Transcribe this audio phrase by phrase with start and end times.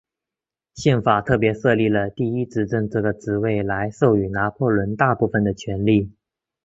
[0.73, 6.09] 宪法特别设立了第一执政这个职位来授予拿破仑大部分的权力。